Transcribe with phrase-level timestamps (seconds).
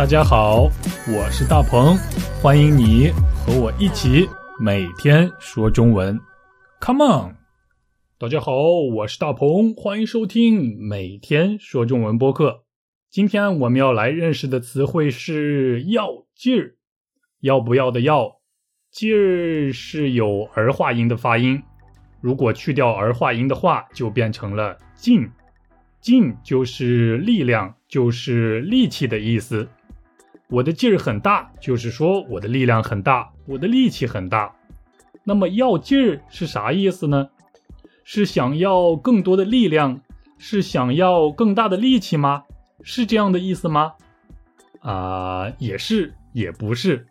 [0.00, 0.62] 大家好，
[1.14, 1.94] 我是大鹏，
[2.40, 4.26] 欢迎你和我一起
[4.58, 6.18] 每天说中文。
[6.80, 7.36] Come on！
[8.16, 8.54] 大家好，
[8.94, 12.62] 我是大鹏，欢迎收听每天说中文播客。
[13.10, 16.76] 今天我们要来认识的词汇是“要劲儿”，
[17.40, 18.38] 要不要的要，
[18.90, 21.62] 劲儿是有儿化音的发音。
[22.22, 25.30] 如果去掉儿化音的话，就变成了劲。
[26.00, 29.68] 劲就是力量，就是力气的意思。
[30.50, 34.52] 我的劲儿很大，就是说我的力量很大，我的力气很大。
[35.22, 37.30] 那么要劲儿是啥意思呢？
[38.02, 40.00] 是想要更多的力量，
[40.38, 42.42] 是想要更大的力气吗？
[42.82, 43.92] 是这样的意思吗？
[44.80, 47.06] 啊，也是，也不是。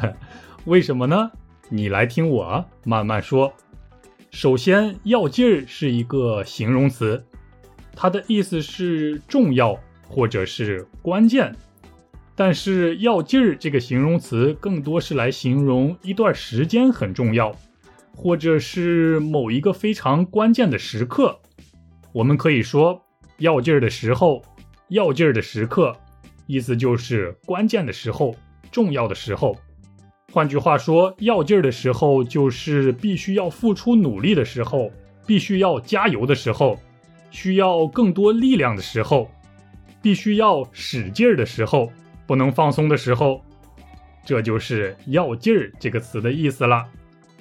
[0.64, 1.30] 为什么呢？
[1.68, 3.52] 你来听我慢慢说。
[4.32, 7.24] 首先，要劲儿是一个形容词，
[7.94, 11.54] 它的意思是重要或者是关键。
[12.36, 17.54] 但是“要劲儿”这个形容词更多是来形容一段时间很重要，
[18.12, 21.38] 或者是某一个非常关键的时刻。
[22.12, 23.00] 我们可以说
[23.38, 24.42] “要劲儿的时候
[24.90, 25.96] ”“要劲儿的时刻”，
[26.46, 28.34] 意思就是关键的时候、
[28.72, 29.56] 重要的时候。
[30.32, 34.90] 换句话说，“要劲儿的时候”就是必须要付出努力的时候，
[35.24, 36.80] 必须要加油的时候，
[37.30, 39.30] 需要更多力量的时候，
[40.02, 41.92] 必须要使劲儿的时候。
[42.26, 43.42] 不能放松的时候，
[44.24, 46.86] 这就是“要劲儿”这个词的意思了。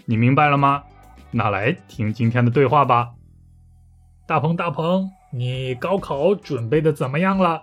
[0.06, 0.84] 你明白了吗？
[1.32, 3.12] 那来听今天的对话吧。
[4.28, 7.62] 大鹏，大鹏，你高考准备的怎么样了？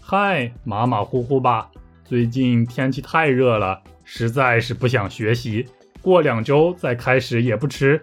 [0.00, 1.70] 嗨，马马虎虎吧。
[2.04, 5.66] 最近天气太热了，实在是不想学习。
[6.02, 8.02] 过两周再开始也不迟。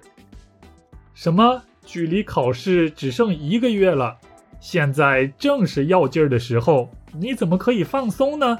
[1.13, 1.61] 什么？
[1.85, 4.17] 距离考试只剩一个月了？
[4.59, 6.89] 现在正是要劲儿的时候。
[7.15, 8.57] 你怎么可以放松呢？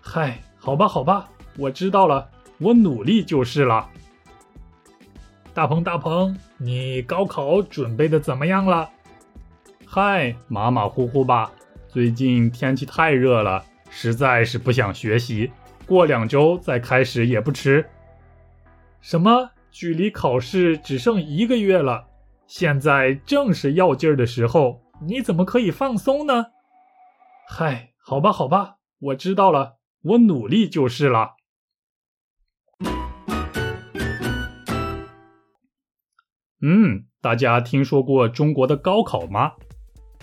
[0.00, 3.88] 嗨，好吧，好吧，我知道了，我努力就是了。
[5.54, 8.90] 大鹏，大鹏，你高考准备的怎么样了？
[9.86, 11.50] 嗨，马马虎虎吧。
[11.88, 15.50] 最近天气太热了，实在是不想学习。
[15.86, 17.88] 过两周再开始也不迟。
[19.00, 19.50] 什么？
[19.70, 22.04] 距离考试只剩一个月了？
[22.46, 26.46] 现在正是要劲儿的时候，你怎么可以放松呢？
[27.48, 31.36] 嗨，好吧，好吧，我知道了，我努力就是了。
[36.60, 39.52] 嗯，大家听说过中国的高考吗？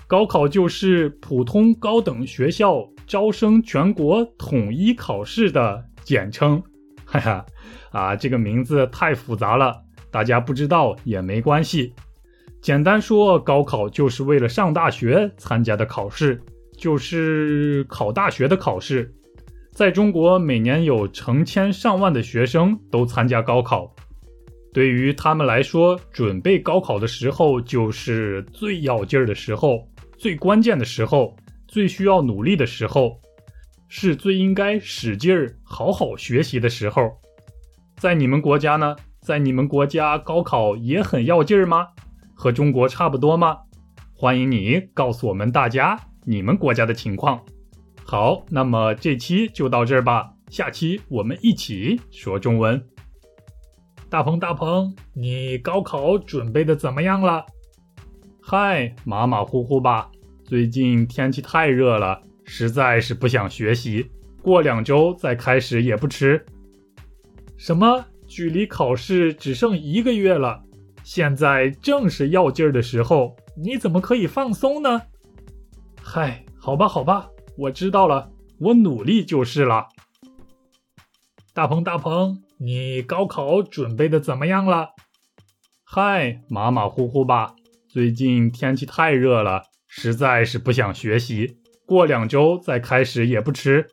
[0.06, 6.62] 高考就是普通高等学校招生全国统一考试的简称。
[7.06, 7.46] 哈哈，
[7.92, 11.96] 啊，这个名字太复杂了，大家不知道也没关系。
[12.62, 16.44] 简单说，高考就是为了上大学参加的考试。
[16.84, 19.10] 就是考大学的考试，
[19.72, 23.90] 在中国每年有成千上万的学生都参加高考，
[24.74, 31.34] 对于他们来说，准备高考的时候就是最要劲儿的时候，最关键的时候，
[31.70, 33.18] 最需要努力的时候，
[33.88, 37.10] 是最应该使劲儿好好学习的时候。
[37.96, 38.94] 在你们国家呢？
[39.22, 41.88] 在你们国家高考也很要劲儿吗？
[42.36, 43.58] 和中国差不多吗？
[44.14, 45.98] 欢迎你告诉我们大家。
[46.26, 47.44] 你们国家的情况，
[48.06, 50.32] 好，那么这期就到这儿吧。
[50.50, 52.82] 下期我们一起说中文。
[54.10, 57.46] 大鹏，大鹏，你高考准备的怎么样了？
[58.42, 60.10] 嗨，马马虎虎吧。
[60.46, 64.10] 最近天气太热了，实在是不想学习。
[64.42, 66.46] 过两周再开始也不迟。
[67.58, 68.06] 什么？
[68.28, 70.64] 距离考试只剩一个月了？
[71.04, 75.02] 现在正是要劲儿的时候，你怎么可以放松呢？
[76.16, 78.30] 嗨，好吧，好吧，我知道了，
[78.60, 79.88] 我努力就是了。
[81.56, 84.90] 大鹏，大鹏，你高考准备的怎么样了？
[85.84, 87.56] 嗨，马马虎虎吧。
[87.90, 91.58] 最近天气太热了，实在是不想学习。
[91.84, 93.88] 过两周再开始也不迟。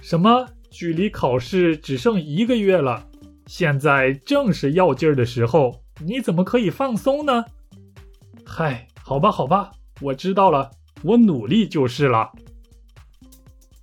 [0.00, 0.48] 什么？
[0.70, 3.06] 距离考试只剩一个月了？
[3.46, 7.44] 现在正是要劲儿的时候，你怎么可以放松呢？
[8.46, 10.70] 嗨，好吧，好吧，我知道了。
[11.02, 12.30] 我努力就是了。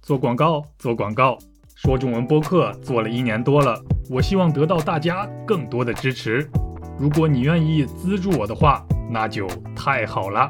[0.01, 1.37] 做广告，做广告，
[1.75, 3.79] 说中文播客做了一年多了，
[4.09, 6.49] 我希望得到大家更多的支持。
[6.97, 10.49] 如果你愿意资助我的话，那就太好了。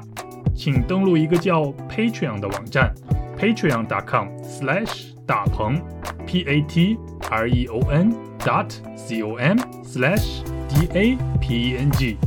[0.56, 2.94] 请登录一个叫 Patreon 的网站
[3.38, 5.81] ，patreon.com/slash 大鹏
[6.25, 6.98] ，p a t
[7.30, 12.18] r e o n dot c o m/slash d a p e n g。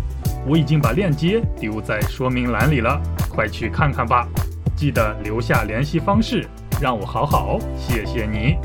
[0.46, 3.00] 我已经把链接丢在说明栏里了。
[3.34, 4.28] 快去看看吧，
[4.76, 6.46] 记得留下联系方式，
[6.80, 8.56] 让我好好谢谢你。